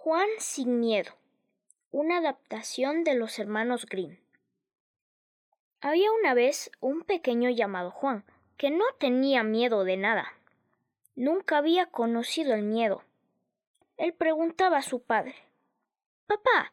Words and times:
Juan 0.00 0.28
sin 0.38 0.78
miedo. 0.78 1.10
Una 1.90 2.18
adaptación 2.18 3.02
de 3.02 3.14
los 3.14 3.40
hermanos 3.40 3.84
Grimm. 3.84 4.16
Había 5.80 6.12
una 6.12 6.34
vez 6.34 6.70
un 6.78 7.02
pequeño 7.02 7.50
llamado 7.50 7.90
Juan, 7.90 8.24
que 8.56 8.70
no 8.70 8.84
tenía 9.00 9.42
miedo 9.42 9.82
de 9.82 9.96
nada. 9.96 10.32
Nunca 11.16 11.58
había 11.58 11.86
conocido 11.86 12.54
el 12.54 12.62
miedo. 12.62 13.02
Él 13.96 14.14
preguntaba 14.14 14.78
a 14.78 14.82
su 14.82 15.02
padre 15.02 15.34
Papá, 16.28 16.72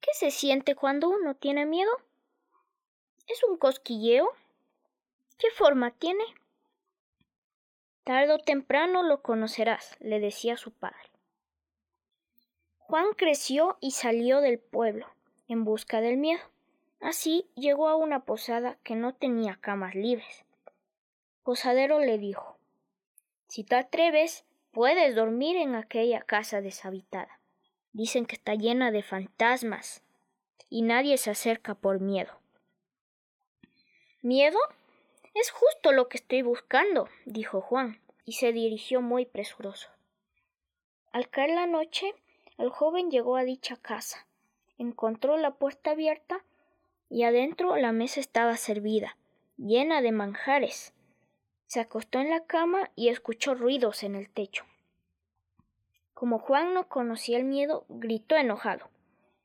¿qué 0.00 0.10
se 0.14 0.30
siente 0.30 0.74
cuando 0.74 1.10
uno 1.10 1.36
tiene 1.36 1.66
miedo? 1.66 1.92
¿Es 3.26 3.44
un 3.44 3.58
cosquilleo? 3.58 4.32
¿Qué 5.36 5.50
forma 5.50 5.90
tiene? 5.90 6.24
Tardo 8.04 8.36
o 8.36 8.38
temprano 8.38 9.02
lo 9.02 9.20
conocerás, 9.20 9.96
le 10.00 10.18
decía 10.18 10.56
su 10.56 10.72
padre. 10.72 11.17
Juan 12.88 13.12
creció 13.18 13.76
y 13.80 13.90
salió 13.90 14.40
del 14.40 14.58
pueblo 14.58 15.06
en 15.46 15.66
busca 15.66 16.00
del 16.00 16.16
miedo. 16.16 16.40
Así 17.00 17.46
llegó 17.54 17.86
a 17.88 17.96
una 17.96 18.24
posada 18.24 18.78
que 18.82 18.94
no 18.94 19.12
tenía 19.14 19.58
camas 19.60 19.94
libres. 19.94 20.46
Posadero 21.42 21.98
le 22.00 22.16
dijo 22.16 22.56
Si 23.46 23.62
te 23.62 23.74
atreves, 23.74 24.46
puedes 24.72 25.14
dormir 25.14 25.58
en 25.58 25.74
aquella 25.74 26.22
casa 26.22 26.62
deshabitada. 26.62 27.40
Dicen 27.92 28.24
que 28.24 28.36
está 28.36 28.54
llena 28.54 28.90
de 28.90 29.02
fantasmas 29.02 30.02
y 30.70 30.80
nadie 30.80 31.18
se 31.18 31.30
acerca 31.30 31.74
por 31.74 32.00
miedo. 32.00 32.32
¿Miedo? 34.22 34.58
Es 35.34 35.50
justo 35.50 35.92
lo 35.92 36.08
que 36.08 36.16
estoy 36.16 36.40
buscando, 36.40 37.10
dijo 37.26 37.60
Juan, 37.60 38.00
y 38.24 38.32
se 38.32 38.54
dirigió 38.54 39.02
muy 39.02 39.26
presuroso. 39.26 39.90
Al 41.12 41.28
caer 41.28 41.50
la 41.50 41.66
noche, 41.66 42.14
el 42.58 42.70
joven 42.70 43.10
llegó 43.10 43.36
a 43.36 43.44
dicha 43.44 43.76
casa, 43.76 44.26
encontró 44.78 45.36
la 45.36 45.52
puerta 45.52 45.92
abierta 45.92 46.44
y 47.08 47.22
adentro 47.22 47.76
la 47.76 47.92
mesa 47.92 48.18
estaba 48.20 48.56
servida, 48.56 49.16
llena 49.56 50.02
de 50.02 50.12
manjares. 50.12 50.92
Se 51.66 51.80
acostó 51.80 52.18
en 52.18 52.30
la 52.30 52.44
cama 52.44 52.90
y 52.96 53.08
escuchó 53.08 53.54
ruidos 53.54 54.02
en 54.02 54.16
el 54.16 54.28
techo. 54.28 54.64
Como 56.14 56.40
Juan 56.40 56.74
no 56.74 56.88
conocía 56.88 57.38
el 57.38 57.44
miedo, 57.44 57.84
gritó 57.88 58.36
enojado 58.36 58.90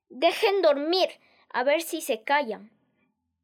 Dejen 0.09 0.61
dormir. 0.61 1.09
a 1.49 1.63
ver 1.63 1.81
si 1.83 2.01
se 2.01 2.23
callan. 2.23 2.71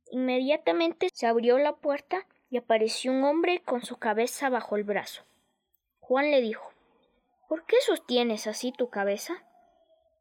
Inmediatamente 0.09 1.09
se 1.13 1.27
abrió 1.27 1.59
la 1.59 1.75
puerta 1.75 2.25
y 2.49 2.57
apareció 2.57 3.11
un 3.11 3.23
hombre 3.23 3.61
con 3.61 3.83
su 3.83 3.97
cabeza 3.97 4.49
bajo 4.49 4.75
el 4.75 4.83
brazo. 4.83 5.23
Juan 5.99 6.31
le 6.31 6.41
dijo 6.41 6.71
¿Por 7.47 7.65
qué 7.65 7.75
sostienes 7.81 8.47
así 8.47 8.71
tu 8.71 8.89
cabeza? 8.89 9.43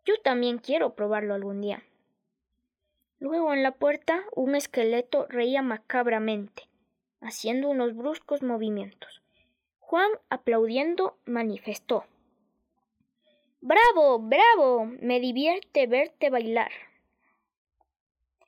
Yo 0.08 0.18
también 0.22 0.56
quiero 0.56 0.94
probarlo 0.94 1.34
algún 1.34 1.60
día. 1.60 1.82
Luego 3.18 3.52
en 3.52 3.62
la 3.62 3.72
puerta 3.72 4.24
un 4.34 4.54
esqueleto 4.54 5.26
reía 5.28 5.60
macabramente, 5.60 6.66
haciendo 7.20 7.68
unos 7.68 7.94
bruscos 7.94 8.42
movimientos. 8.42 9.20
Juan, 9.80 10.08
aplaudiendo, 10.30 11.18
manifestó 11.26 12.06
Bravo, 13.60 14.18
bravo. 14.18 14.86
me 14.86 15.20
divierte 15.20 15.86
verte 15.86 16.30
bailar. 16.30 16.72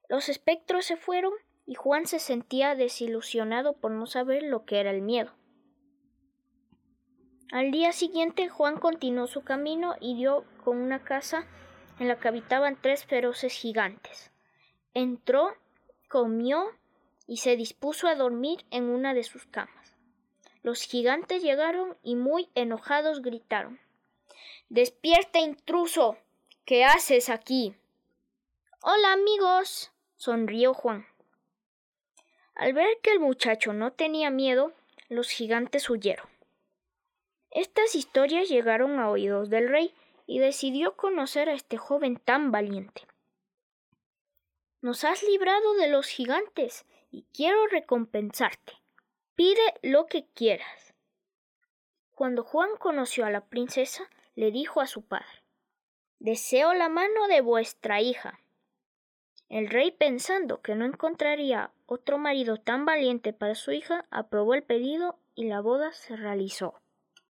Los 0.08 0.30
espectros 0.30 0.86
se 0.86 0.96
fueron 0.96 1.34
y 1.66 1.74
Juan 1.74 2.06
se 2.06 2.20
sentía 2.20 2.74
desilusionado 2.74 3.74
por 3.74 3.90
no 3.90 4.06
saber 4.06 4.44
lo 4.44 4.64
que 4.64 4.80
era 4.80 4.92
el 4.92 5.02
miedo. 5.02 5.34
Al 7.52 7.72
día 7.72 7.92
siguiente 7.92 8.48
Juan 8.48 8.78
continuó 8.78 9.26
su 9.26 9.42
camino 9.42 9.96
y 10.00 10.14
dio 10.14 10.44
con 10.62 10.76
una 10.78 11.02
casa 11.02 11.46
en 11.98 12.06
la 12.06 12.20
que 12.20 12.28
habitaban 12.28 12.78
tres 12.80 13.04
feroces 13.04 13.52
gigantes. 13.52 14.30
Entró, 14.94 15.56
comió 16.08 16.64
y 17.26 17.38
se 17.38 17.56
dispuso 17.56 18.06
a 18.06 18.14
dormir 18.14 18.64
en 18.70 18.84
una 18.84 19.14
de 19.14 19.24
sus 19.24 19.46
camas. 19.46 19.96
Los 20.62 20.82
gigantes 20.82 21.42
llegaron 21.42 21.96
y 22.04 22.14
muy 22.14 22.48
enojados 22.54 23.20
gritaron 23.20 23.80
Despierta, 24.68 25.40
intruso. 25.40 26.16
¿Qué 26.64 26.84
haces 26.84 27.28
aquí? 27.30 27.74
Hola, 28.80 29.14
amigos. 29.14 29.90
sonrió 30.16 30.72
Juan. 30.72 31.04
Al 32.54 32.74
ver 32.74 32.98
que 33.02 33.10
el 33.10 33.18
muchacho 33.18 33.72
no 33.72 33.90
tenía 33.90 34.30
miedo, 34.30 34.72
los 35.08 35.30
gigantes 35.30 35.90
huyeron. 35.90 36.29
Estas 37.50 37.94
historias 37.94 38.48
llegaron 38.48 39.00
a 39.00 39.10
oídos 39.10 39.50
del 39.50 39.68
rey 39.68 39.94
y 40.26 40.38
decidió 40.38 40.96
conocer 40.96 41.48
a 41.48 41.54
este 41.54 41.76
joven 41.76 42.16
tan 42.16 42.52
valiente. 42.52 43.02
Nos 44.80 45.04
has 45.04 45.22
librado 45.22 45.74
de 45.74 45.88
los 45.88 46.06
gigantes 46.06 46.86
y 47.10 47.24
quiero 47.34 47.66
recompensarte. 47.66 48.74
Pide 49.34 49.74
lo 49.82 50.06
que 50.06 50.26
quieras. 50.34 50.94
Cuando 52.14 52.44
Juan 52.44 52.70
conoció 52.78 53.26
a 53.26 53.30
la 53.30 53.46
princesa, 53.46 54.08
le 54.36 54.52
dijo 54.52 54.80
a 54.80 54.86
su 54.86 55.02
padre 55.02 55.42
Deseo 56.20 56.74
la 56.74 56.88
mano 56.88 57.26
de 57.28 57.40
vuestra 57.40 58.00
hija. 58.00 58.40
El 59.48 59.68
rey, 59.68 59.90
pensando 59.90 60.62
que 60.62 60.76
no 60.76 60.84
encontraría 60.84 61.72
otro 61.86 62.18
marido 62.18 62.58
tan 62.58 62.84
valiente 62.84 63.32
para 63.32 63.54
su 63.56 63.72
hija, 63.72 64.06
aprobó 64.10 64.54
el 64.54 64.62
pedido 64.62 65.18
y 65.34 65.44
la 65.44 65.60
boda 65.60 65.92
se 65.92 66.14
realizó. 66.14 66.79